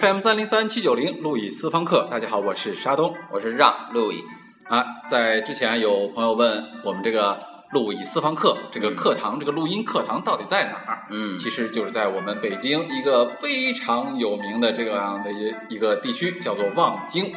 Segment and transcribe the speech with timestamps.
[0.00, 4.24] FM 三零三七九零路易私房课，大家好，我是沙东，我是让路易
[4.66, 4.82] 啊。
[5.10, 7.38] 在之前有朋友问我们这个
[7.72, 11.06] 路易私房课这个课堂，这个录音课堂到底在哪儿？
[11.10, 17.30] 嗯，其实就是在我们北京一个非常有名的这样的一一个地区，叫做望京。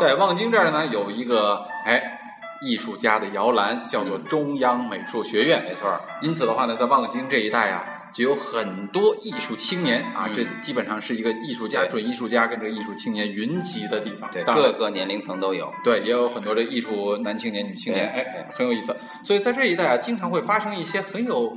[0.00, 2.18] 在望京这儿呢，有一个哎
[2.62, 5.62] 艺术家的摇篮，叫做中央美术学院。
[5.62, 6.00] 没错。
[6.22, 7.86] 因此的话呢，在望京这一带啊。
[8.12, 14.30] 就有很多艺术青年啊，这基本上是一个艺术家、准艺术家跟这个艺术青年云集的地方。
[14.30, 15.72] 对，各个年龄层都有。
[15.84, 18.96] 对，也有很多这艺术男青年、女青年，哎，很有意思。
[19.22, 21.56] 所以在这一带啊，经常会发生一些很有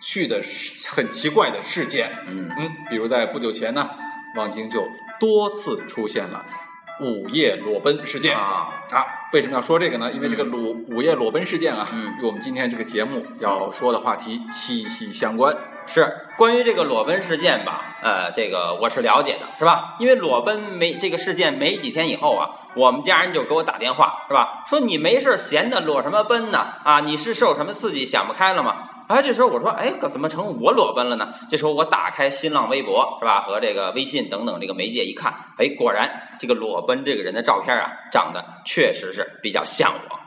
[0.00, 0.42] 趣的、
[0.90, 2.10] 很奇怪的事件。
[2.26, 3.88] 嗯嗯，比如在不久前呢，
[4.36, 4.86] 望京就
[5.20, 6.44] 多次出现了
[7.00, 9.04] 午夜裸奔事件啊啊！
[9.32, 10.12] 为什么要说这个呢？
[10.12, 11.88] 因为这个裸午夜裸奔事件啊，
[12.20, 15.56] 与我们今天这个节目要说的话题息息相关。
[15.86, 17.96] 是关于这个裸奔事件吧？
[18.02, 19.96] 呃，这个我是了解的，是吧？
[19.98, 24.64] 因为裸奔没这个事件没几天以后啊，我们家人就给我打电话，是吧？
[24.66, 26.58] 说你没事闲的裸什么奔呢？
[26.84, 28.88] 啊，你是受什么刺激想不开了吗？
[29.06, 31.34] 哎，这时候我说，哎，怎么成我裸奔了呢？
[31.50, 33.42] 这时候我打开新浪微博，是吧？
[33.42, 40.23] 和这个微信等等这个媒介一看，哎，果然这个裸奔这个人的照片啊，长得确实是比较像我。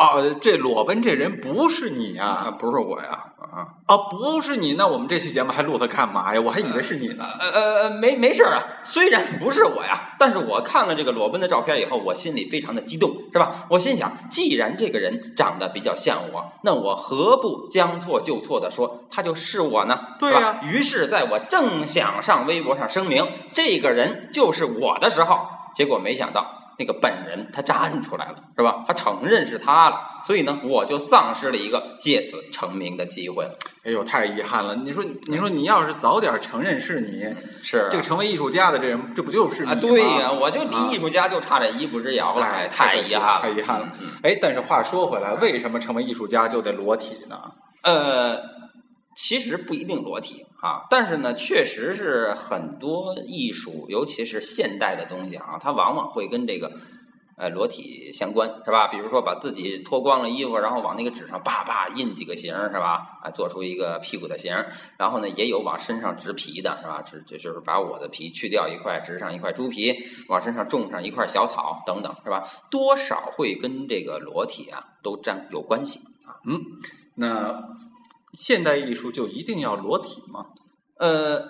[0.00, 6.40] 啊，这裸奔这人不是你呀，不是我呀，啊啊，不是你，那我们这期节目还录他干嘛呀？
[6.40, 7.26] 我还以为是你呢。
[7.38, 13.66] 呃呃，没没事啊，虽然不是我呀，但是我看了这个裸奔的照片以后，我心里非常的激动，是吧？
[13.68, 20.00] 我心想，既然这个人长得比较像我，那我何不将错就错的说他就是我呢？
[20.18, 20.60] 对呀。
[20.62, 26.56] 于是，在我正想上微博上声明这个人就是我的时候，结果没想到。
[26.80, 28.86] 那个本人他站出来了，是吧？
[28.88, 33.46] 他承认是他了，所以呢，我就丧失了一个借此成名的机会。
[33.84, 34.74] 哎呦，太遗憾了！
[34.76, 37.22] 你说，你说你要是早点承认是你，
[37.62, 39.74] 是这个成为艺术家的这人，这不就是你吗？
[39.78, 43.92] 对呀，我就离艺术家就差这一步之遥了，哎太遗憾了，太遗憾了。
[44.22, 47.36] 哎，但是话说回来，为什么成为艺术家就得裸体呢？
[47.82, 48.59] 呃。
[49.16, 56.70] 其实不一定裸体啊，但是呢，确实是很多艺术，尤其是现代的东西啊，它往往会跟这个
[57.36, 58.86] 呃裸体相关，是吧？
[58.88, 63.18] 比如说把自己脱光了衣服，然后往那个纸上叭叭印几个形，是吧？
[63.22, 64.54] 啊，做出一个屁股的形。
[64.96, 67.02] 然后呢，也有往身上植皮的，是吧？
[67.02, 69.92] 植就就是把我的皮去掉一块，植上一块猪皮，
[70.28, 72.46] 往身上种上一块小草，等等，是吧？
[72.70, 76.38] 多少会跟这个裸体啊都沾有关系啊。
[76.46, 76.60] 嗯，
[77.16, 77.60] 那。
[78.32, 80.46] 现代艺术就一定要裸体吗？
[80.98, 81.40] 呃，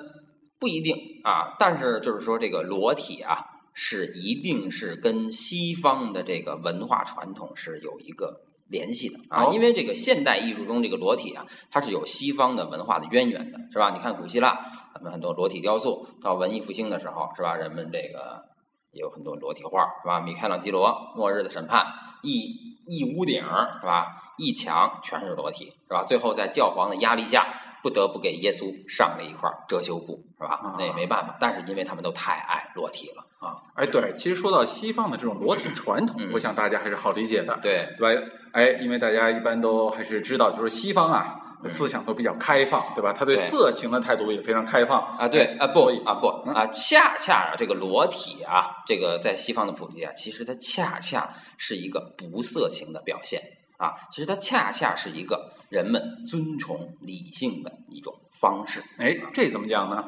[0.58, 1.56] 不一定啊。
[1.58, 9.52] 但是就是说，这个裸体啊，是一定是跟西方的这个文化传统是有一个联系的啊。
[9.52, 13.90] 因为这个现代艺术中这个裸体啊，它是有西方的文化的渊源的，是吧？
[13.90, 14.58] 你看古希腊，
[14.94, 17.56] 咱们很多裸体雕塑，到文艺复兴的时候，是吧？
[17.56, 18.44] 人们这个
[18.92, 20.20] 也有很多裸体画，是吧？
[20.20, 21.80] 米开朗基罗《末日的审判》，
[22.22, 24.16] 一一屋顶，是吧？
[24.36, 26.04] 一墙全是裸体，是吧？
[26.04, 27.46] 最后在教皇的压力下，
[27.82, 30.74] 不得不给耶稣上了一块遮羞布，是吧？
[30.78, 31.36] 那也没办法。
[31.38, 33.60] 但是因为他们都太爱裸体了啊！
[33.74, 38.26] 哎，对，其实说到西方的这种裸体传统，我想大家还是好理解的，对对吧。
[38.52, 43.12] 哎，因为大家一般都还是知道，就是西方啊，思想都比较开放，对吧？
[43.12, 45.28] 他对色情的态度也非常开放啊。
[45.28, 53.42] 对啊，不啊不啊，恰恰这个裸体啊，这个在西方的普及啊，其实它恰恰是一个不色情的表现。
[53.76, 58.84] 啊，其实它恰恰是一个人们尊崇理性的一种方式。
[58.98, 60.04] 哎，这怎么讲呢？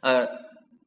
[0.00, 0.26] 呃，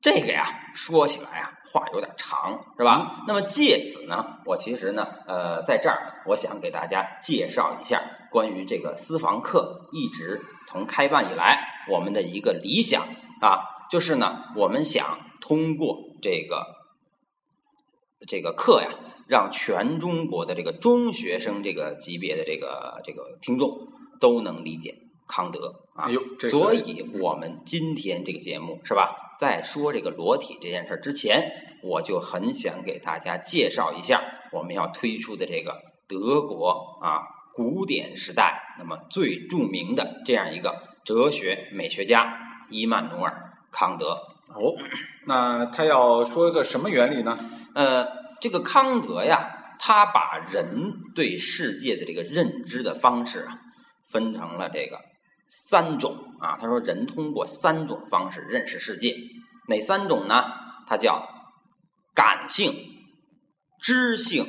[0.01, 0.45] 这个呀，
[0.75, 3.23] 说起来啊，话有点长，是吧？
[3.27, 13.03] 那么借此呢，我其实呢，呃，在这儿，我想给大家介绍一下关于这个私房课一直从开办以来，我们的一个理想
[13.41, 16.65] 啊，就是呢，我们想通过这个
[18.27, 18.89] 这个课呀。
[19.29, 23.87] 让全中国的这个中学生这个级别的这个这个听众
[24.19, 24.95] 都能理解
[25.27, 26.09] 康德啊，
[26.49, 31.49] 所以我们今天这个节目是吧，在说这个裸体这件事之前，
[31.81, 34.21] 我就很想给大家介绍一下
[34.51, 42.37] 我们要推出的这个德国啊古典时代那么最著名的这样一个哲学美学家
[42.69, 44.09] 伊曼努尔·康德。
[44.53, 44.75] 哦，
[45.25, 47.37] 那他要说一个什么原理呢？
[47.73, 48.19] 呃。
[48.41, 53.59] 这个康德呀，他把人对世界的这个认知的方式啊，
[54.07, 54.97] 分成了这个
[55.49, 56.57] 三种啊。
[56.57, 59.15] 他说，人通过三种方式认识世界，
[59.67, 60.43] 哪三种呢？
[60.87, 61.27] 它叫
[62.15, 62.73] 感性、
[63.79, 64.45] 知性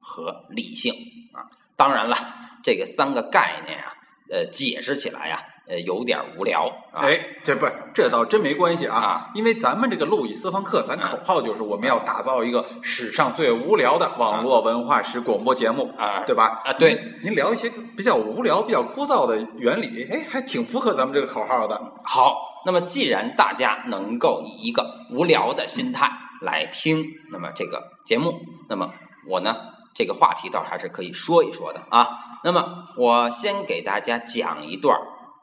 [0.00, 0.92] 和理性
[1.32, 1.44] 啊。
[1.76, 2.16] 当然了，
[2.62, 3.92] 这个三个概念啊，
[4.30, 6.70] 呃，解释起来呀，呃，有点无聊。
[6.92, 16.62] 哎，这不，这倒真没关系啊，因为咱们这个路易私房课，咱口号就是我们要打造一个史上最无聊的网络文化史广播节目，啊，对吧？
[16.64, 21.80] 啊，对，您聊一些比较无聊、比较枯燥的原理，哎，还挺符合咱们这个口号的。
[22.04, 26.10] 好，那么既然大家能够以一个无聊的心态
[26.42, 28.92] 来听，那么这个节目，那么
[29.28, 29.56] 我呢？
[29.98, 32.06] 这个话题倒还是可以说一说的啊。
[32.44, 32.62] 那么，
[32.98, 34.94] 我先给大家讲一段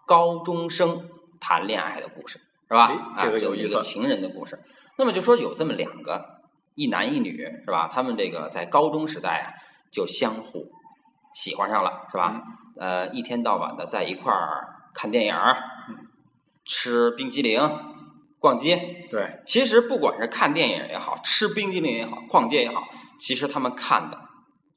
[0.06, 1.10] 高中生
[1.40, 3.16] 谈恋爱的故事，是吧？
[3.20, 3.80] 这个有一个。
[3.82, 4.60] 情人的故事。
[4.98, 6.42] 那么就说有这么两个，
[6.76, 7.90] 一男一女，是吧？
[7.92, 9.54] 他们这个在高中时代啊，
[9.92, 10.72] 就相互
[11.34, 12.42] 喜欢上了，是吧？
[12.80, 15.36] 呃，一天到晚的在一块儿看电影、
[16.66, 17.62] 吃冰激凌、
[18.40, 19.08] 逛街。
[19.10, 22.84] 对，其实不管是看电影也好，吃冰激凌也好，逛街也好，
[23.20, 24.20] 其实他们看的。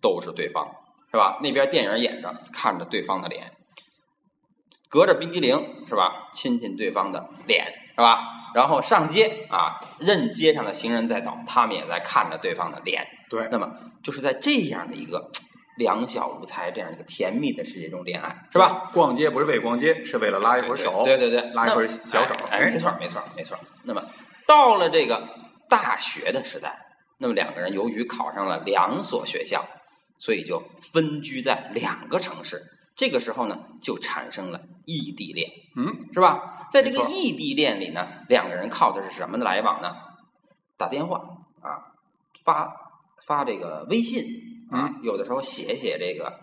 [0.03, 0.71] 都是对方，
[1.11, 1.39] 是吧？
[1.43, 3.51] 那边电影演着，看着对方的脸，
[4.89, 6.29] 隔着冰激凌，是吧？
[6.33, 8.21] 亲亲对方的脸，是吧？
[8.55, 13.07] 然后上街啊，任街上的行人在走，他们也在看着对方的脸。
[13.29, 13.71] 对，那么
[14.03, 15.31] 就是在这样的一个
[15.77, 18.91] 两小无猜、这样一个甜蜜的世界中恋爱，是吧？
[18.95, 22.35] 逛街不是为逛街，是为了拉一会儿手，对对对，拉一会儿小手。
[22.51, 23.59] 哎，没错没错没错。
[23.83, 24.03] 那么
[24.47, 25.29] 到了这个
[25.69, 26.79] 大学的时代，
[27.19, 29.67] 那么两个人由于考上了两所学校。
[30.19, 30.63] 所以就
[30.95, 32.63] 分居在两个城市，
[32.97, 36.67] 这个时候呢，就产生了异地恋，嗯，是吧？
[36.73, 39.95] 在这个异地恋里呢，两个人靠的是什么的来往呢？
[40.79, 41.19] 打电话
[41.61, 41.95] 啊，
[42.45, 42.75] 发
[43.27, 44.25] 发这个微信
[44.71, 46.41] 啊，有的时候写写这个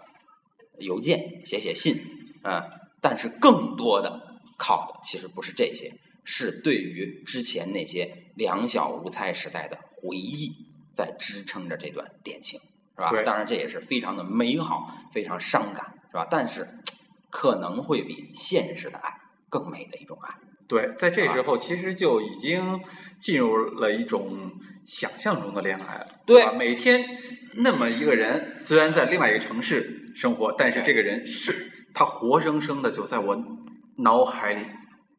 [0.79, 1.99] 邮件，写写信
[2.43, 2.63] 啊，
[3.01, 5.91] 但是更多的靠的其实不是这些，
[6.23, 10.51] 是对于之前那些两小无猜时代的回忆，
[10.93, 12.59] 在支撑着这段恋情。
[12.95, 13.23] 是吧？
[13.25, 15.83] 当然这也是非常的美好，非常伤感，
[16.13, 16.27] 是吧？
[16.29, 16.67] 但是
[17.31, 19.09] 可能会比现实的爱
[19.49, 20.29] 更美的一种爱。
[20.67, 22.79] 对，在这时候其实就已经
[23.19, 24.51] 进入了一种
[24.85, 26.53] 想象中的恋爱了，对吧？
[26.53, 27.03] 每天
[27.55, 33.35] 那么一个人，虽然在另外一个城市生活，但是这个人是他活生生的就在我
[33.97, 34.67] 脑海里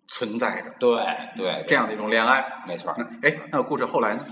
[0.06, 0.72] 存在着。
[0.78, 0.96] 对
[1.36, 2.96] 对，这样的一种恋爱，没错。
[3.20, 4.24] 哎，那故事后来呢？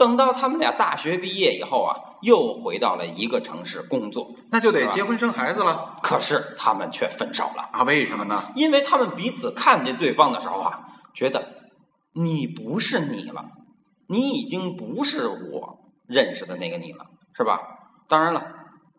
[0.00, 1.92] 等到他们俩大学毕业以后啊，
[2.22, 5.98] 又回到了一个城市工作，那就得结婚生孩子了。
[6.02, 7.82] 可是他们却分手了啊？
[7.82, 8.50] 为什么呢？
[8.56, 11.46] 因为他们彼此看见对方的时候啊，觉得
[12.14, 13.44] 你不是你了，
[14.08, 17.04] 你已经不是我认识的那个你了，
[17.36, 17.60] 是吧？
[18.08, 18.42] 当然了，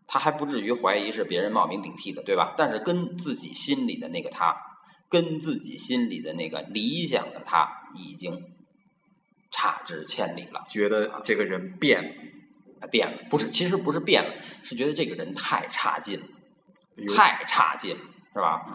[0.05, 2.53] 他还不至于怀疑是别人冒名顶替的，对吧？
[2.55, 4.55] 但是跟自己心里的那个他，
[5.09, 8.39] 跟自己心里的那个理想的他，已经。
[9.51, 12.03] 差之千里了，觉得这个人变
[12.81, 14.33] 了，变了，不是，其实不是变了，
[14.63, 18.01] 是觉得这个人太差劲了，太差劲了，
[18.33, 18.65] 是吧？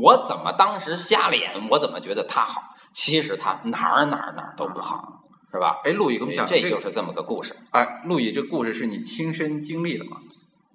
[0.00, 1.68] 我怎么当时瞎脸？
[1.68, 2.62] 我怎么觉得他好？
[2.94, 5.80] 其实他哪儿哪儿哪儿都不好，是吧？
[5.84, 7.54] 哎，陆毅给我们讲，这就是这么个故事。
[7.70, 10.16] 哎，陆毅，这故事是你亲身经历的吗？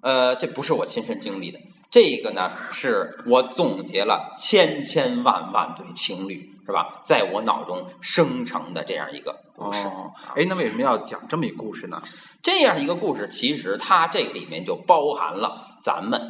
[0.00, 1.58] 呃，这不是我亲身经历的，
[1.90, 6.54] 这个呢，是我总结了千千万万对情侣。
[6.68, 7.00] 是吧？
[7.02, 9.88] 在我脑中生成的这样一个故事。
[10.36, 12.02] 哎，那为什么要讲这么一故事呢？
[12.42, 16.20] 这样一个故事，其实它这里面就包含了咱们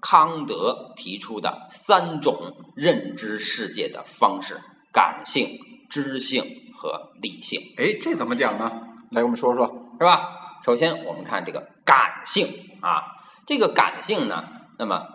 [0.00, 4.58] 康德提出的三种认知世界的方式：
[4.90, 5.58] 感性、
[5.90, 6.42] 知性
[6.74, 7.60] 和理性。
[7.76, 8.72] 哎，这怎么讲呢？
[9.10, 9.66] 来，我们说说，
[9.98, 10.30] 是吧？
[10.64, 12.48] 首先，我们看这个感性
[12.80, 13.02] 啊，
[13.44, 14.44] 这个感性呢，
[14.78, 15.06] 那么。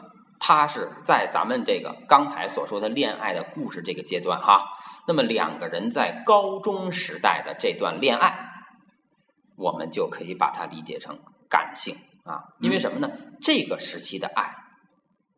[0.42, 4.64] 他是在咱们这个刚才所说的恋爱的故事这个阶段哈，
[5.06, 8.40] 那么两个人在高中时代的这段恋爱，
[9.58, 13.12] 我们就可以把它理解成感性啊，因为什么呢？
[13.42, 14.56] 这个时期的爱，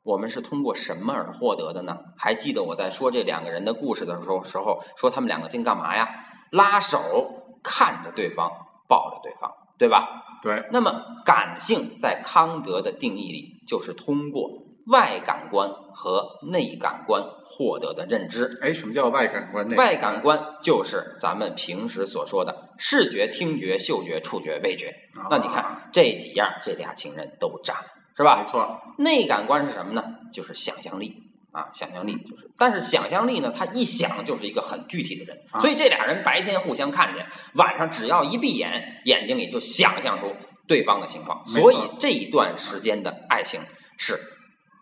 [0.04, 1.98] 我们是通过什么而获得的呢？
[2.16, 6.08] 还记得我在说这两个人的故事的时候，时候说他们两个竟干嘛呀？
[6.52, 8.52] 拉手，看着对方，
[8.88, 9.52] 抱着对方，
[9.82, 10.08] 对吧？
[10.44, 10.64] 对。
[10.72, 14.62] 那么感性在康德的定义里，就是通过。
[14.88, 19.68] 外感官和内感官获得的认知，哎，什么叫外感官？
[19.76, 24.94] 外感官就是咱们平时所说的视觉、听觉、嗅觉、触觉、味觉。
[25.30, 27.78] 那你看这几样，这俩情人都占，
[28.18, 28.38] 是吧？
[28.38, 28.82] 没错。
[28.98, 30.04] 内感官是什么呢？
[30.34, 31.16] 就是想象力
[31.52, 32.50] 啊，想象力就是。
[32.58, 40.36] 但是想象力呢，他一想就是一个很具体的人，所以这俩人白天互相看见，晚上只要一闭眼，眼睛里就想象出
[40.68, 41.46] 对方的情况。
[41.48, 43.62] 所以这一段时间的爱情
[43.98, 44.20] 是。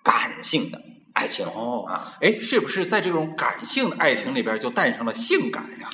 [0.01, 0.81] 感性的
[1.13, 5.89] 爱情哦啊，哎，是不是在这种感性的爱情里边就诞生了性感呀？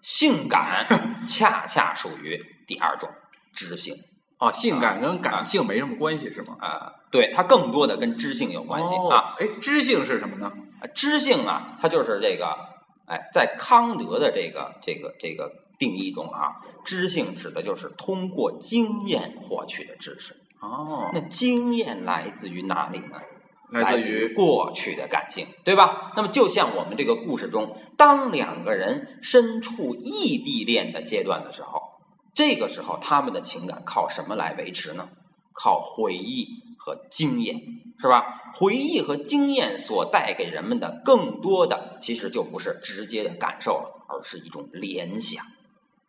[0.00, 0.86] 性感
[1.28, 3.10] 恰恰属于第二种
[3.52, 3.94] 知性
[4.42, 6.56] 啊，性感跟感性没什么关系是吗？
[6.58, 9.36] 啊，对，它更多的跟知性有关系啊。
[9.38, 10.52] 哎，知性是什么呢？
[10.94, 12.56] 知性啊，它就是这个，
[13.06, 20.34] 哎，在康德的这个这个这个定义中啊，知性指的就是通过经验获取的知识。
[20.60, 23.20] 哦，那经验来自于哪里呢？
[23.70, 26.12] 来自于过去的感性，对吧？
[26.14, 31.80] 那么就像我们这个故事中，当两个人身处异地恋的阶段的时候，
[32.34, 35.08] 这个时候他们的情感靠什么来维持呢？
[35.52, 36.46] 靠回忆
[36.78, 37.60] 和经验，
[38.00, 38.52] 是吧？
[38.54, 45.44] 回忆和经验所带给人们的，更多的其实就不是直接的感受了，而是一种联想，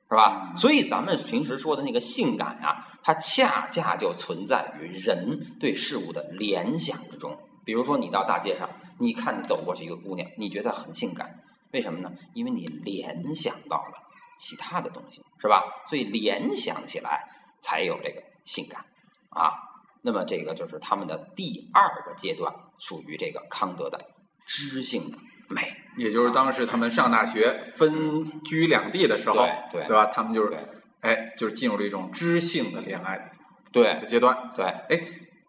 [0.10, 0.54] 是吧？
[0.56, 7.38] 所以咱们平时说的那个性感啊，它恰恰就存在于人对事物的联想之中。
[7.66, 11.40] 比如说，你到大街上，你看你走过去一个姑娘，你觉得很性感，
[11.72, 12.12] 为什么呢？
[12.34, 13.94] 因为你联想到了
[14.38, 15.64] 其他的东西，是吧？
[15.90, 17.24] 所以联想起来
[17.62, 18.86] 才有这个性感
[19.30, 19.54] 啊。
[20.02, 24.00] 那么这个就是他们的第二个阶段，属于这个康德的
[24.46, 25.18] 知性的
[25.50, 29.36] 美，也就是当时他们上大学分居两地的时候，
[29.72, 30.08] 对对吧？
[30.08, 30.58] 他们就是
[31.02, 33.32] 哎，就是进入了一种知性的恋爱
[33.72, 35.02] 对的阶段，对，哎。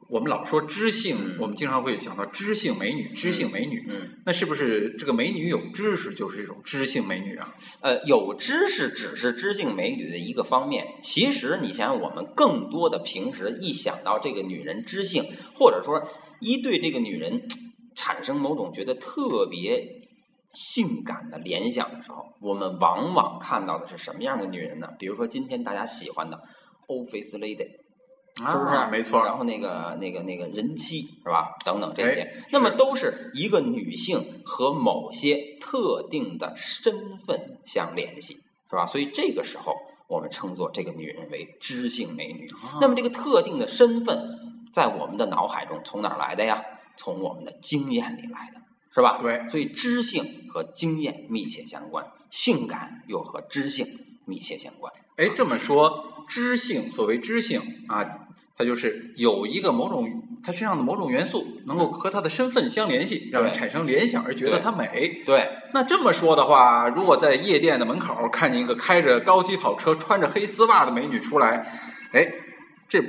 [0.09, 3.85] 我们老说知性，我们经常会想到知性美女，知性美女。
[3.89, 7.55] 嗯，那是不是这个美女有知识就是一种知性美女啊？
[7.81, 10.87] 呃，有知识只是知性美女的一个方面。
[11.03, 16.09] 其实你想想，我们更多的平时一想到这个女人知性，或者说
[16.41, 17.49] 一对这个女人
[17.95, 19.87] 产生某种觉得特别
[20.53, 24.89] 性感的联想的时候，我们往往看到的是什么样的女人呢？
[24.99, 26.39] 比如说今天大家喜欢的
[26.89, 27.84] Office Lady。
[28.37, 28.87] 是不是？
[28.91, 29.25] 没错。
[29.25, 31.55] 然后那个、那个、那个人妻是吧？
[31.65, 38.35] 等等这些，那么都是一个女性和某些特定的身份相联系，
[38.69, 38.87] 是吧？
[38.87, 39.77] 所以这个时候
[40.09, 42.49] 我们称作这个女人为知性美女。
[42.81, 44.19] 那么这个特定的身份
[44.73, 46.63] 在我们的脑海中从哪儿来的呀？
[46.97, 48.61] 从我们的经验里来的，
[48.95, 49.19] 是吧？
[49.23, 49.49] 对。
[49.49, 53.87] 所以知性和经验密切相关，性感又和知性
[54.27, 54.93] 密切相关。
[55.17, 56.11] 哎，这么说。
[56.27, 58.03] 知性，所谓知性啊，
[58.57, 60.09] 它就是有一个某种
[60.43, 65.23] 它身上的某种元素，能够和它的身份相联系，让人产生联想而觉得它美。
[65.27, 71.81] 对，那这么说的话，如果在夜店的门口看见一个开着高级跑车、穿着黑丝袜的美女出来，
[72.13, 72.27] 哎，
[72.89, 73.05] 这。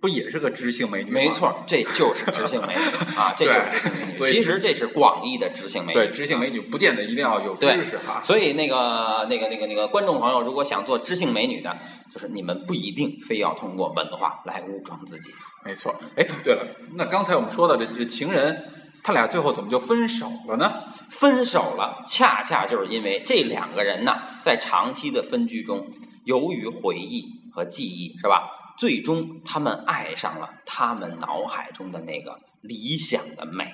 [0.00, 1.14] 不也是个知性美女吗？
[1.14, 2.80] 没错，这就是知性美女
[3.16, 4.32] 啊， 这就是知性美女。
[4.32, 5.94] 其实这是广义的知性美女。
[5.94, 8.20] 对，知性美女不见得一定要有知识哈。
[8.22, 11.76] 所以那个那个那个那个观众朋友，如果想做知性美女的，
[12.14, 15.30] 就是你们不一定非要通过文化来武装自己。
[15.64, 15.94] 没错。
[16.16, 18.70] 哎，对了，那刚才我们说的这这情人，
[19.02, 20.84] 他俩最后怎么就分手了呢？
[21.10, 25.86] 分手了，恰恰就是因为这两个人呢，在长期的分居中，
[26.24, 28.48] 由于回忆和记忆，是吧？
[28.80, 33.70] 最终，他们爱上了他们脑海中的那个理想的美、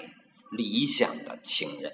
[0.50, 1.92] 理想的情人，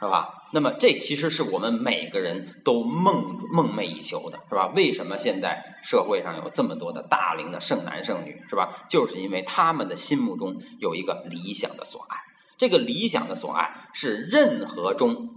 [0.00, 0.48] 是吧？
[0.52, 4.66] 那么，这其实是我们每个人都梦梦寐以求的，是吧？
[4.74, 8.84] 为什么现在社会上有这么多的大龄的剩男剩女，是吧？
[8.88, 12.16] 就是因为他们的心目中有一个理想的所爱，
[12.56, 15.28] 这个理想的所爱是任何中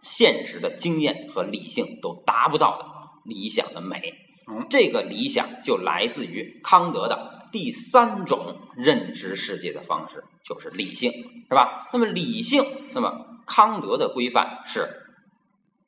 [0.00, 2.86] 现实的经验和理性都达不到的
[3.24, 4.27] 理想的美。
[4.70, 11.12] 这个理想就来自于康德的第三种认知世界的方式，就是理性，
[11.48, 11.88] 是吧？
[11.92, 14.88] 那么理性，那么康德的规范是，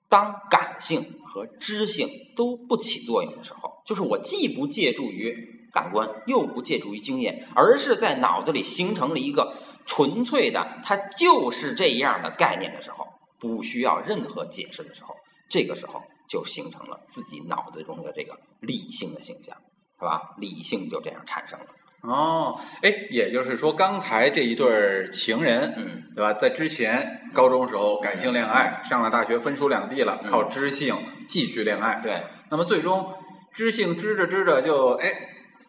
[0.08, 9.54] 当感性和知性都不起作用的时候，就是我既不借助于感官，又不借助于经验，而是在脑子里形成了一个
[9.86, 13.06] 纯粹的，它就是这样的概念的时候，
[13.38, 15.14] 不需要任何解释的时候，
[15.48, 16.02] 这个时候。
[16.30, 19.56] 就形成了自己脑子中的这个理性的形象，
[19.98, 20.36] 是吧？
[20.38, 21.66] 理性就这样产生了。
[22.02, 26.32] 哦，哎，也就是说，刚才这一对情人，嗯，对吧？
[26.34, 30.96] 在之前高中时候感性恋爱，上了大学分出两地了，靠知性
[31.26, 32.00] 继续恋爱。
[32.02, 33.12] 对，那么最终
[33.52, 35.12] 知性知着知着就哎。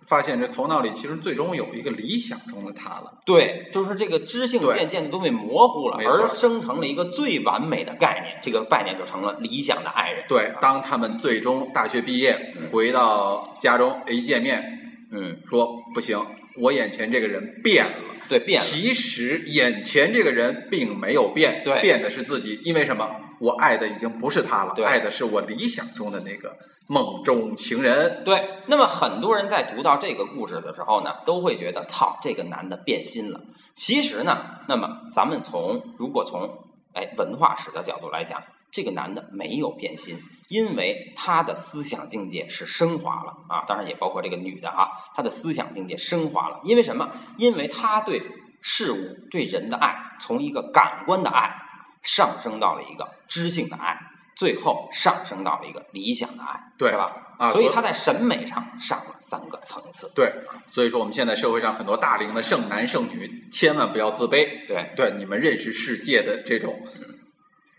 [0.08, 3.22] 发现这头脑里其实最终有一个理想中的他了。
[3.26, 10.26] 对，就是这个知性渐渐的都被模糊了，而生成了一个最完美的概念，这个概念就成了理想的爱人。
[10.28, 14.64] 对，当他们最终大学毕业回到家中一见面，
[15.12, 16.20] 嗯，说不行，
[16.58, 17.94] 我眼前这个人变了。
[18.30, 18.66] 对，变了。
[18.66, 22.60] 其实眼前这个人并没有变，对，变的是自己。
[22.64, 23.10] 因为什么？
[23.40, 26.56] 我爱的已经不是他了，对，爱的是我理想中的那个。
[26.92, 28.50] 梦中情人，对。
[28.68, 33.40] 那么很多人在读到这个故事的时候呢，都会觉得，操，这个男的变心了。
[33.76, 40.20] 其实呢，那么咱们从如果从哎文化史的角度来讲，这个男的没有变心，
[40.50, 47.10] 因为他的思想境界是升华了啊，当然也包括这个女的啊，他的思想境界升华了，因为什么？
[47.38, 48.22] 因为他对
[48.62, 48.98] 事物、
[49.32, 51.56] 对人的爱，从一个感官的爱
[52.04, 53.98] 上升到了一个知性的爱，
[54.42, 57.16] 最后上升到了一个理想的爱，对吧？
[57.38, 60.12] 啊，所以他在审美上上了三个层次。
[60.16, 60.34] 对，
[60.68, 64.66] 所以说我们现在社会上很多大龄的剩男剩女，千万不要自卑。
[64.68, 66.76] 对，对，你们认识世界的这种。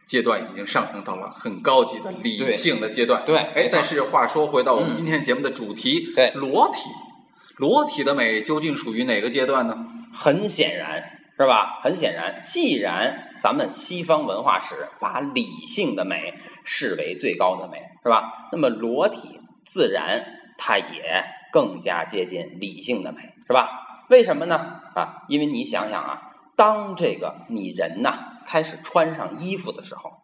[0.07, 3.25] 阶段已经上升到了很高级的理性的阶段。
[3.25, 6.83] 对，哎，但是话说回到我们今天节目的主题，对，裸体，
[7.57, 9.75] 裸体的美究竟属于哪个阶段呢？
[10.15, 11.03] 很显然，
[11.43, 11.81] 是吧？
[11.83, 16.35] 很显然，既然咱们西方文化史把理性的美
[16.65, 18.49] 视为最高的美，是吧？
[18.53, 20.25] 那么裸体自然
[20.57, 24.05] 它也更加接近理性的美，是吧？
[24.09, 24.81] 为什么呢？
[24.95, 28.29] 啊，因为你想想啊，当这个你人呐。
[28.45, 30.15] 开始穿上衣服的时候，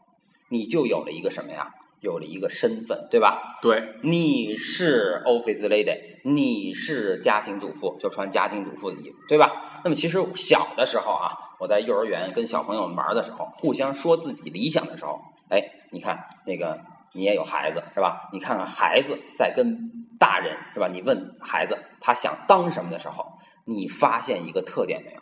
[0.48, 1.72] 你就有了一个什么呀？
[2.00, 3.58] 有了一个身份，对吧？
[3.60, 9.80] 对，你是 office lady，你是家庭主妇，就穿家庭主妇的衣服，对吧？
[9.84, 16.78] 那么其实小的时候啊，我在幼儿园跟小朋友们玩的时候，互相说自己理想的时候，哎，你看那个
[17.12, 18.28] 你也有孩子是吧？
[18.32, 20.88] 你看看孩子在跟大人是吧？
[20.88, 23.24] 你问孩子他想当什么的时候，
[23.64, 25.20] 你发现一个特点没有？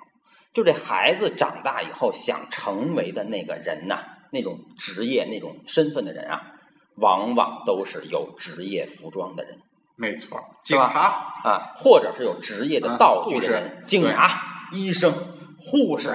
[0.52, 3.98] 就这孩子长大以后想成为的那个人呐，
[4.30, 6.54] 那种职业、那种身份的人啊，
[6.96, 9.58] 往往都是有职业服装的人。
[9.96, 11.32] 没错，警察。
[11.44, 15.12] 啊，或者是有职业的道具的人，警察、医生、
[15.58, 16.12] 护士，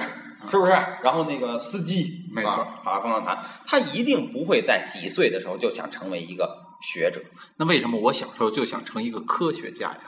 [0.48, 0.72] 是不是？
[1.02, 7.22] 然后那个司机，没错，好了，方向盘，他一定不会在几岁的时候就想成为一个学者。
[7.56, 10.00] 那为什么我小时候就想成一个科学家呀？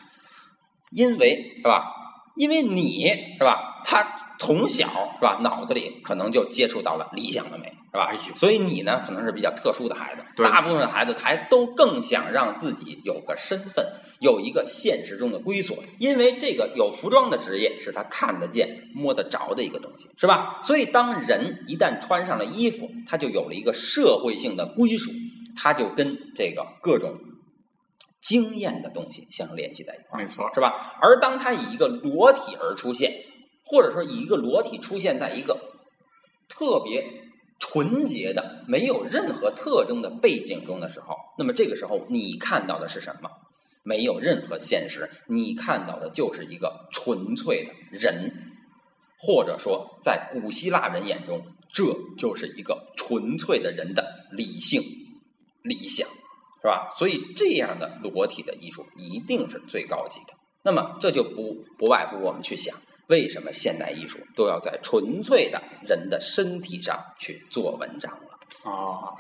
[0.91, 1.91] 因为是吧？
[2.37, 4.03] 因为你是吧，他
[4.39, 4.87] 从小
[5.17, 8.13] 是吧，脑子里可能就接触到了理想的美，是吧？
[8.35, 10.43] 所以你呢，可能是比较特殊的孩子。
[10.43, 13.87] 大部分孩子还都更想让自己有个身份，
[14.21, 20.61] 有一个现实中的归所，因为这个有服装的职业是他看得见、摸得着的一个东西，是吧？
[20.63, 25.11] 所以当人一旦穿上了衣服，他就有了一个社会性的归属，
[25.57, 27.15] 他就跟这个各种。
[28.27, 30.97] 经验的东西相联系在一块儿，没错，是吧？
[31.03, 33.13] 而当他以一个裸体而出现，
[33.75, 35.59] 或者说以一个裸体出现在一个
[36.49, 37.05] 特别
[37.59, 43.29] 纯洁的、没有任何特征的背景中的时候，那么这个时候你看到的是什么？
[43.83, 48.33] 没有任何现实，你看到的就是一个纯粹的人，
[49.19, 51.83] 或者说在古希腊人眼中，这
[52.17, 54.81] 就是一个纯粹的人的理性
[55.63, 56.09] 理想。
[56.63, 56.89] 是吧？
[56.97, 60.33] 所以这样的裸体的艺术一定是最高级的。
[60.63, 62.75] 那么这就不不外乎我们去想，
[63.09, 68.39] 为什么现代艺术都要在纯粹的人的身体上去做文章了？
[68.65, 69.15] 哦，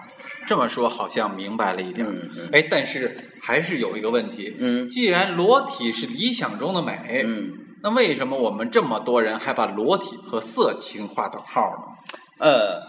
[0.46, 2.06] 这么说好像明白了一点。
[2.52, 4.56] 哎，但是还是有一个问题。
[4.58, 4.88] 嗯。
[4.88, 12.14] 既然裸体是理想中的美，嗯，那为什么我们这么多人还把裸体和色情画等号呢？
[12.38, 12.82] 呃，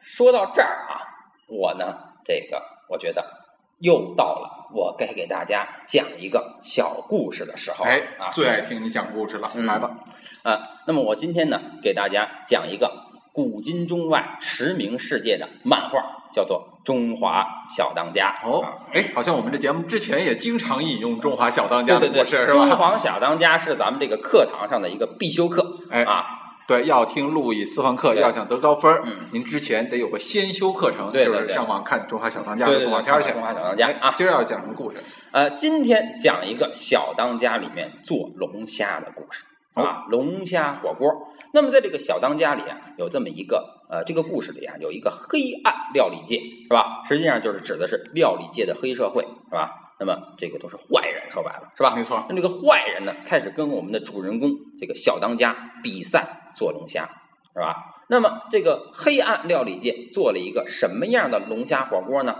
[0.00, 1.00] 说到这儿啊，
[1.46, 3.37] 我呢，这个我觉得。
[3.80, 9.96] 又到了我该给大家讲一个小故事的时候，哎，啊，最爱听你讲故事了，来吧，
[10.42, 16.02] 啊，那么我今天呢，给大家讲一个古今中外驰名世界的漫画，
[16.34, 18.34] 叫做《中华小当家》。
[18.46, 18.62] 哦，
[18.92, 22.52] 哎，好像我们这节目之前也经常引用《中华小当家》的故事，是吧？
[22.52, 26.37] 中华小当家是咱们这个课堂上的一个必修课，哎啊。
[26.68, 33.32] 对，要听路易私房课，要想得高分儿，嗯，您之前得有个先修课程，就是上网看《中华小当家》的动画片去。
[33.32, 34.98] 中华小当家啊，今儿要讲什么故事？
[35.32, 41.08] 呃，今天讲一个小当家里面做龙虾的故事啊，龙虾火锅。
[41.54, 47.04] 那么在这个小当家里啊，有这么一个呃，这个故事里啊，有一个黑暗料理界，是吧？
[47.08, 49.94] 实际上就是指的是料理界的黑社会，是吧？
[49.98, 51.94] 那么这个都是坏人，说白了，是吧？
[51.96, 52.24] 没错。
[52.28, 57.08] 那这个坏人呢，开始跟我们的主人公这个小当家比赛做龙虾。
[57.54, 58.04] 是吧？
[58.08, 62.36] 那么这个黑暗料理界做了一个什么样的龙虾火锅呢？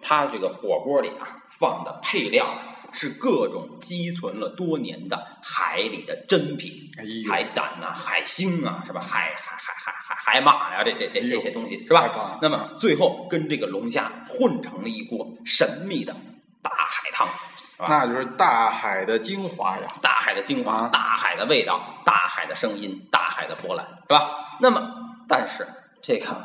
[0.00, 2.46] 它这个火锅里啊放的配料
[2.92, 6.90] 是各种积存了多年的海里的珍品，
[7.28, 9.00] 海胆呐、海星啊，是吧？
[9.00, 12.38] 海海海海海海马呀，这这这这些东西是吧？
[12.42, 16.14] 那么最后跟这个龙虾混成了一锅神秘的
[16.62, 17.28] 大海汤。
[17.78, 24.58] 那就是大海的精华呀，大海的精华，大海的味道，大海的声音，大海的波澜，是吧？
[24.60, 24.80] 那么，
[25.26, 25.66] 但是
[26.00, 26.44] 这个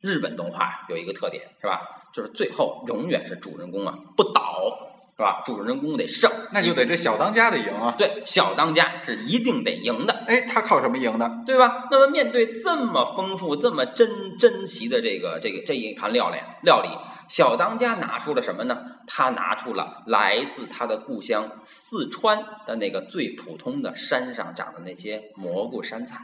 [0.00, 1.80] 日本动画有一个特点，是吧？
[2.12, 4.89] 就是最后永远是主人公啊不倒，
[5.20, 5.42] 是吧？
[5.44, 7.94] 主人公得胜，那就得这小当家得赢啊。
[7.98, 10.24] 对，小当家是一定得赢的。
[10.26, 11.30] 哎，他靠什么赢的？
[11.44, 11.88] 对吧？
[11.90, 16.88] 那么面对这么丰富、这么珍珍奇的这个这个这一盘料理，料理，
[17.28, 18.78] 小当家拿出了什么呢？
[19.06, 26.16] 他拿出了来自他的故乡四川的那个最普通的山上长的那些蘑菇山菜，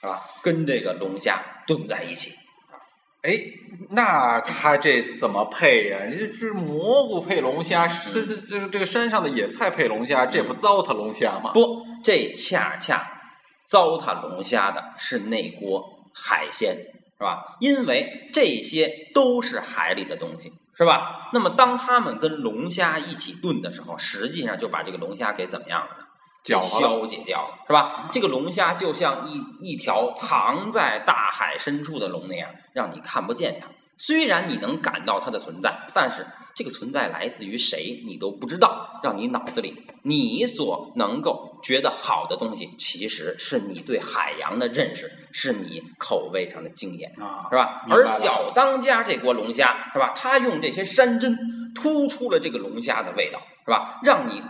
[0.00, 0.22] 是吧？
[0.42, 2.32] 跟这个龙虾炖在一起。
[3.22, 3.32] 哎，
[3.90, 5.98] 那他这怎么配呀？
[6.10, 11.52] 这这蘑菇配龙虾，这这这个这个山上的野菜配龙虾，这不糟蹋龙虾吗？
[11.52, 13.20] 不，这恰恰
[13.64, 16.76] 糟蹋龙虾的是那锅海鲜，
[17.16, 17.56] 是吧？
[17.60, 21.30] 因为这些都是海里的东西，是吧？
[21.32, 26.01] 那么当他们跟龙虾一起炖的时候，实际上就把这个龙虾给怎么样了呢？
[26.44, 28.10] 消解掉了，是吧？
[28.12, 33.68] 这个龙虾就像一一条藏在大海深处的龙那样，让你看不见它。
[33.96, 36.26] 虽然你能感到它的存在，但是
[36.56, 39.00] 这个存在来自于谁，你都不知道。
[39.04, 47.84] 让你脑子里你所能够觉得好的东西，其实是你对海洋的认识，是你口味上的经验啊，是吧？
[47.88, 50.12] 而小当家这锅龙虾，是吧？
[50.16, 54.00] 他用这些山珍突出了这个龙虾的味道，是吧？
[54.02, 54.42] 让你。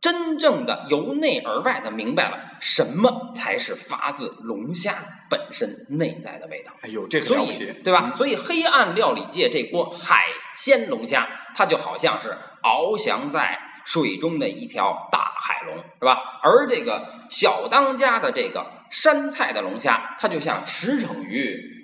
[0.00, 6.72] 真正的由内而外的明白了什么才是发自龙虾本身内在的味道。
[6.80, 8.12] 哎呦，这个了不起，对吧？
[8.14, 16.40] 所以黑暗料理界这锅海鲜龙虾，它就好像是翱翔在水中的一条大海龙，是吧？
[16.42, 21.79] 而这个小当家的这个山菜的龙虾，它就像驰骋于。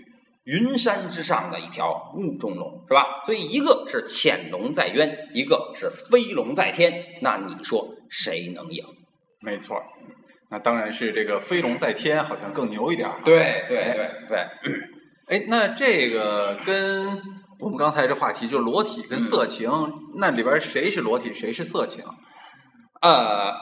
[0.46, 3.04] 云山之上的一条雾中龙，是吧？
[3.26, 7.04] 所以一个是潜龙在渊，一个是飞龙在天。
[7.20, 8.84] 那你说谁能赢？
[9.40, 9.82] 没错，
[10.48, 13.10] 那当然是这个飞龙在天，好像更牛一点。
[13.24, 14.46] 对对对对。
[15.26, 17.20] 哎，那这个跟
[17.58, 19.68] 我们刚才这话题，就是裸体跟色情，
[20.18, 22.04] 那里边谁是裸体，谁是色情？
[23.02, 23.52] 呃，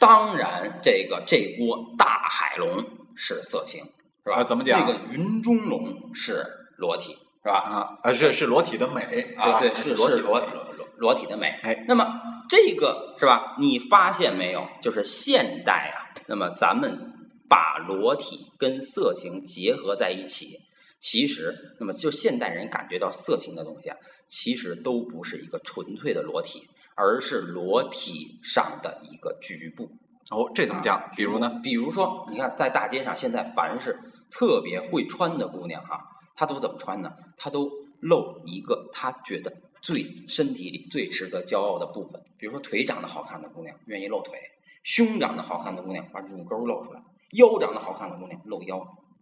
[0.00, 2.82] 当然，这个这锅大海龙
[3.14, 3.84] 是色情。
[4.24, 4.42] 是吧？
[4.42, 4.80] 怎么讲？
[4.80, 6.46] 那个云中龙是
[6.78, 7.58] 裸体，是吧？
[7.58, 11.48] 啊啊，是是裸体的美，啊，对，是裸体裸裸裸体的美。
[11.62, 12.06] 哎，那么
[12.48, 13.54] 这个是吧？
[13.58, 14.66] 你发现没有？
[14.80, 17.12] 就是现代啊，那么咱们
[17.48, 20.56] 把裸体跟色情结合在一起，
[21.00, 29.90] 其实，那么就现代人感觉到色情的东西啊，其实都不是一个纯粹的裸体，而是裸体上的一个局部。
[30.30, 31.10] 哦，这怎么讲？
[31.14, 31.60] 比如呢？
[31.62, 33.98] 比如说，你看在大街上，现在凡是
[34.30, 36.00] 特别会穿的姑娘哈，
[36.34, 37.12] 她都怎么穿呢？
[37.36, 42.22] 她都露一个她觉得最身体里最值得骄傲的部分。
[42.38, 44.38] 比如说腿长得好看的姑娘愿意露腿，
[44.82, 48.80] 胸长得好看的姑娘把乳沟露出来，腰长得好看的姑娘露腰，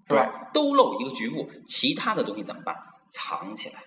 [0.08, 0.50] 是吧？
[0.54, 2.76] 都露一个局部，其他的东西怎么办？
[3.10, 3.82] 藏起来。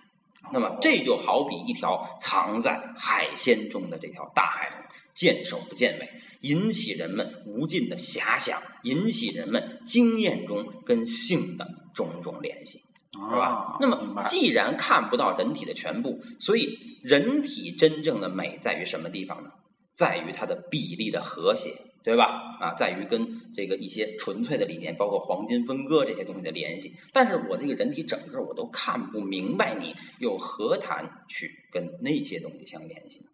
[0.52, 4.78] 那么这就好比一条藏在海鲜中的这条大海龙，
[5.14, 6.08] 见首不见尾，
[6.40, 12.82] 引起人们无尽的遐想，引起人们经验中跟性的种种联系，
[13.12, 13.78] 是吧？
[13.80, 19.50] 那么既然看不到人体的全部，所以人体真正的美在于什么地方呢？
[19.92, 21.74] 在于它的比例的和谐。
[22.06, 22.56] 对吧？
[22.60, 26.94] 啊，在于跟这个一些纯粹的理念，包括黄金分割这些东西的联系。
[27.12, 33.26] 但是我这个人体整个我都看不明白，你又何谈去跟那些东西相联系呢？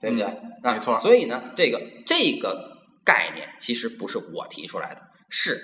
[0.00, 0.26] 对不对？
[0.62, 0.98] 没错。
[0.98, 5.60] 所以呢，这个这个概念其实不是我提出来的，是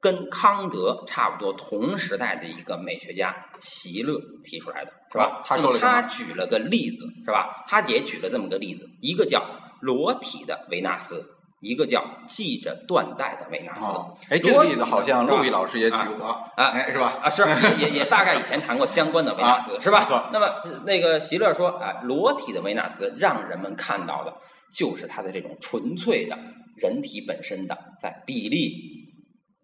[0.00, 5.40] 跟康德差不多同时代的一个美学家席勒提出来的，是吧？
[5.46, 7.64] 他说了他举了个例子，是吧？
[7.68, 9.40] 他也举了这么个例子，一个叫
[9.80, 11.24] 裸体的维纳斯。
[11.66, 13.86] 一个叫系着缎带的维纳斯，
[14.30, 16.26] 哎，这个例子好像陆毅老师也举过，
[16.56, 17.18] 啊，哎，是吧？
[17.22, 17.42] 啊，是，
[17.82, 20.04] 也也大概以前谈过相关的维纳斯，是吧？
[20.04, 20.30] 错。
[20.32, 20.46] 那么
[20.84, 24.32] 那个席勒说，啊，裸体的维纳斯让人们看到的
[24.72, 26.38] 就是他的这种纯粹的
[26.76, 28.70] 人体本身的在比例、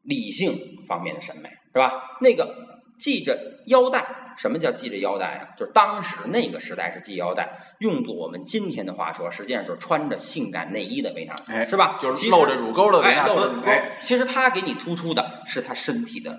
[0.02, 1.92] 理性方面的审美，是吧？
[2.20, 2.52] 那个
[2.98, 4.04] 系着腰带。
[4.36, 5.48] 什么叫系着腰带啊？
[5.56, 7.48] 就是当时那个时代是系腰带，
[7.80, 11.98] 用作我们今天的话说，实际上就是穿着性感内衣的维纳斯，是吧？
[12.00, 13.60] 就是露着乳沟的维纳斯。
[13.64, 16.38] 哎，其实他给你突出的是他身体的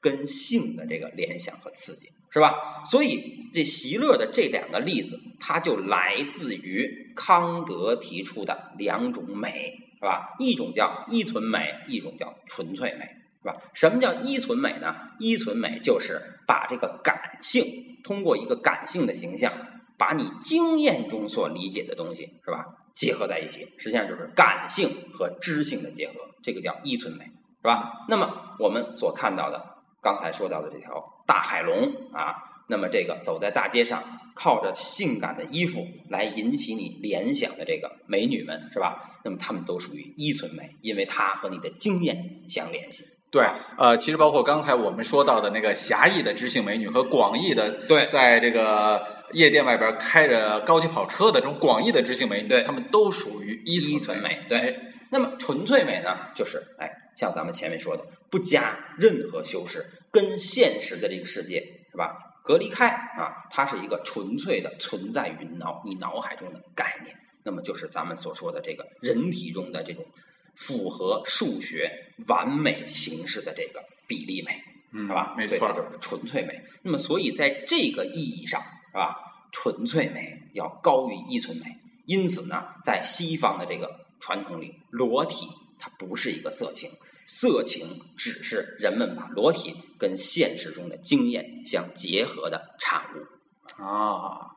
[0.00, 2.82] 跟性的这个联想和刺激，是吧？
[2.84, 10.34] 所以这席勒的这两个例子，它就来自于康德提出的两种美，是吧？
[10.38, 13.08] 一种叫依存美，一种叫纯粹美。
[13.42, 13.56] 是吧？
[13.72, 14.94] 什么叫依存美呢？
[15.18, 17.64] 依存美就是把这个感性
[18.02, 19.52] 通过一个感性的形象，
[19.96, 22.64] 把你经验中所理解的东西，是吧？
[22.92, 28.06] 结合在一起，实际上就是感性和知性的结合，这个叫依存美，是吧？
[28.08, 29.64] 那么我们所看到的，
[30.02, 32.34] 刚才说到的这条大海龙啊，
[32.68, 34.02] 那么这个走在大街上，
[34.34, 39.20] 靠着性感的衣服来引起你联想的这个美女们，是吧？
[39.24, 43.04] 那么她们都属于依存美，因为它和你的经验相联系。
[43.30, 54.46] 对，呃，其实包括刚才我们说到的那个狭义的知性美女和广义的，对，在这个夜店外边开着高级跑车的这种广义的知性美女，对，她们都属于依存美。
[54.48, 61.60] 对，那么纯粹美呢，就是哎，像咱们前面说的，不加任何修饰，跟现实的这个世界
[61.90, 67.14] 是吧隔离开啊，它是一个纯粹的存在于脑你脑海中的概念。
[67.44, 70.02] 那么就是咱们所说的这个人体中的这种。
[70.58, 71.88] 符合数学
[72.26, 74.60] 完美形式的这个比例美，
[74.92, 75.32] 是吧？
[75.36, 76.60] 没错，就是纯粹美。
[76.82, 79.14] 那么，所以在这个意义上，是吧？
[79.52, 81.64] 纯粹美要高于依存美。
[82.06, 85.46] 因此呢，在西方的这个传统里，裸体
[85.78, 86.90] 它不是一个色情，
[87.24, 93.80] 色情只是人们把裸体跟现实中的经验相结合的产物。
[93.80, 94.50] 啊，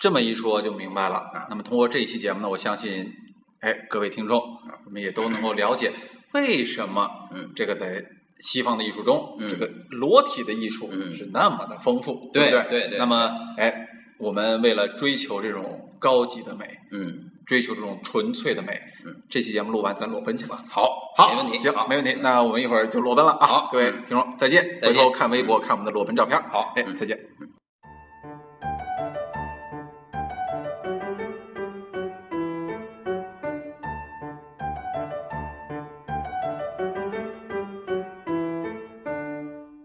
[0.00, 1.18] 这么一说就明白了。
[1.32, 1.46] 啊。
[1.48, 3.14] 那么，通过这一期节目呢，我相信。
[3.60, 4.38] 哎，各位听众，
[4.84, 5.92] 我们也都能够了解
[6.32, 8.04] 为什么，嗯，这个在
[8.38, 12.88] 西方的艺术中，嗯，这个裸体的艺术是那么的丰富，对不对？
[12.88, 12.98] 对。
[12.98, 20.64] 那么，哎，我们为了追求这种高级的美，嗯，追求这种纯粹的美，嗯，这期节目录完，咱裸奔去吧。
[20.68, 22.16] 好，好，没问题，行，没问题。
[22.20, 23.46] 那我们一会儿就裸奔了啊！
[23.46, 24.78] 好，各位听众，再见。
[24.80, 26.40] 回头看微博，看我们的裸奔照片。
[26.48, 27.18] 好，哎，再见。
[27.40, 27.47] 嗯。